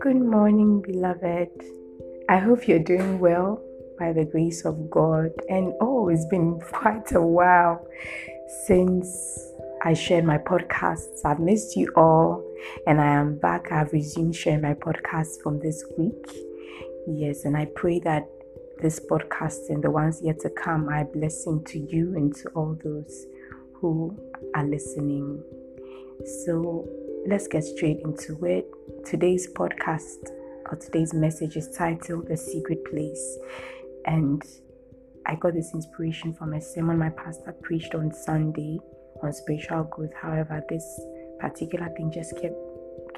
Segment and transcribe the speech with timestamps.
[0.00, 1.50] Good morning, beloved.
[2.30, 3.62] I hope you're doing well
[3.98, 5.32] by the grace of God.
[5.50, 7.86] And oh, it's been quite a while
[8.64, 9.52] since
[9.84, 11.22] I shared my podcasts.
[11.26, 12.42] I've missed you all,
[12.86, 13.70] and I am back.
[13.70, 16.32] I've resumed sharing my podcast from this week.
[17.06, 18.26] Yes, and I pray that
[18.80, 22.48] this podcast and the ones yet to come are a blessing to you and to
[22.50, 23.26] all those
[23.92, 24.18] who
[24.54, 25.42] are listening.
[26.44, 26.88] So
[27.26, 28.66] let's get straight into it.
[29.04, 30.30] Today's podcast
[30.70, 33.38] or today's message is titled The Secret Place.
[34.06, 34.42] And
[35.26, 38.78] I got this inspiration from a sermon my pastor preached on Sunday
[39.22, 40.14] on spiritual growth.
[40.20, 41.00] However, this
[41.38, 42.56] particular thing just kept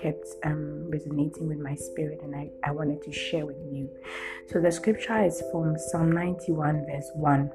[0.02, 3.88] kept um, resonating with my spirit and I, I wanted to share with you.
[4.46, 7.50] So the scripture is from Psalm 91 verse 1.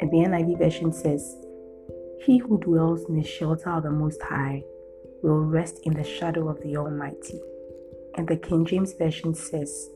[0.00, 1.36] And the NIV version says,
[2.24, 4.62] He who dwells in the shelter of the Most High
[5.22, 7.40] will rest in the shadow of the Almighty.
[8.16, 9.90] And the King James Version says,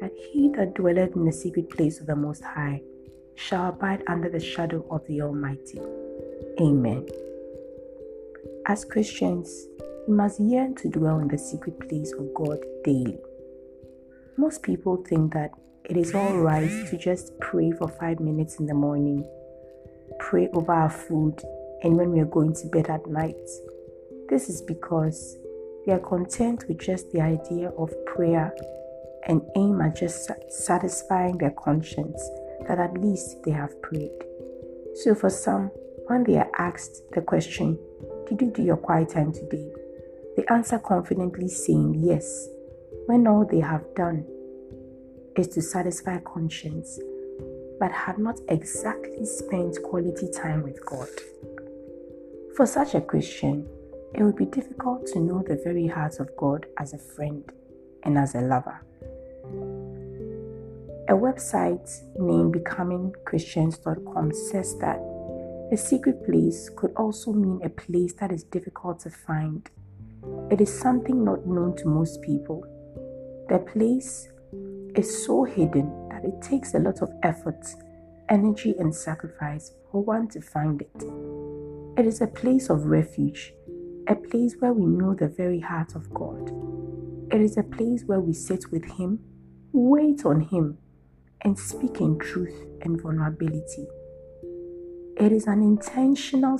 [0.00, 2.82] That he that dwelleth in the secret place of the Most High
[3.34, 5.80] shall abide under the shadow of the Almighty.
[6.60, 7.06] Amen.
[8.66, 9.66] As Christians,
[10.08, 13.18] we must yearn to dwell in the secret place of God daily.
[14.36, 15.52] Most people think that
[15.84, 19.28] it is all right to just pray for five minutes in the morning,
[20.18, 21.40] pray over our food,
[21.82, 23.36] and when we are going to bed at night.
[24.28, 25.36] This is because
[25.86, 28.52] they are content with just the idea of prayer
[29.26, 32.20] and aim at just satisfying their conscience
[32.66, 34.24] that at least they have prayed.
[35.02, 35.70] So, for some,
[36.06, 37.78] when they are asked the question,
[38.28, 39.70] Did you do your quiet time today?
[40.36, 42.48] they answer confidently saying yes,
[43.06, 44.24] when all they have done
[45.36, 46.98] is to satisfy conscience,
[47.78, 51.08] but have not exactly spent quality time with God.
[52.56, 53.66] For such a Christian,
[54.14, 57.42] it would be difficult to know the very heart of God as a friend
[58.04, 58.80] and as a lover.
[61.08, 65.00] A website named becomingchristians.com says that
[65.72, 69.68] a secret place could also mean a place that is difficult to find.
[70.50, 72.64] It is something not known to most people.
[73.48, 74.28] The place
[74.94, 77.66] is so hidden that it takes a lot of effort,
[78.28, 81.04] energy, and sacrifice for one to find it.
[81.98, 83.52] It is a place of refuge
[84.06, 86.52] a place where we know the very heart of God.
[87.32, 89.18] It is a place where we sit with Him,
[89.72, 90.78] wait on Him,
[91.40, 93.86] and speak in truth and vulnerability.
[95.16, 96.58] It is an intentional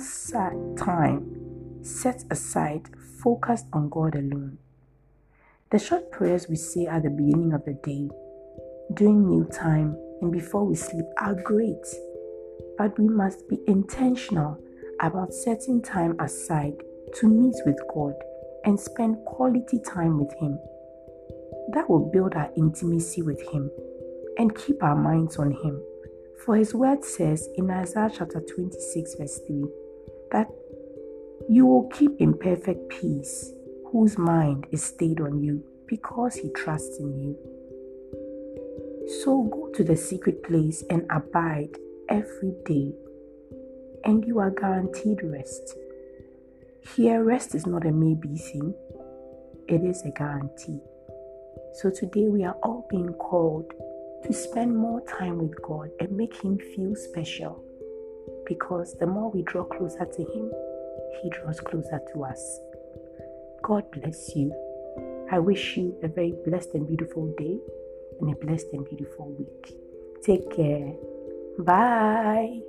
[0.77, 2.89] time set aside,
[3.23, 4.57] focused on God alone.
[5.71, 8.07] The short prayers we say at the beginning of the day,
[8.93, 11.83] during mealtime, and before we sleep are great,
[12.77, 14.59] but we must be intentional
[14.99, 16.75] about setting time aside
[17.15, 18.13] to meet with God
[18.65, 20.59] and spend quality time with Him.
[21.73, 23.71] That will build our intimacy with Him
[24.37, 25.81] and keep our minds on Him.
[26.45, 29.65] For His word says in Isaiah chapter 26, verse 3,
[30.31, 30.47] that
[31.49, 33.51] you will keep in perfect peace
[33.95, 37.37] whose mind is stayed on you because he trusts in you.
[39.23, 41.77] So go to the secret place and abide
[42.09, 42.91] every day,
[44.03, 45.77] and you are guaranteed rest.
[46.93, 48.73] Here, rest is not a maybe thing,
[49.69, 50.81] it is a guarantee.
[51.75, 53.71] So today, we are all being called
[54.25, 57.63] to spend more time with God and make Him feel special
[58.45, 60.51] because the more we draw closer to Him,
[61.23, 62.59] He draws closer to us.
[63.65, 64.53] God bless you.
[65.31, 67.57] I wish you a very blessed and beautiful day
[68.21, 69.75] and a blessed and beautiful week.
[70.21, 70.93] Take care.
[71.57, 72.59] Bye.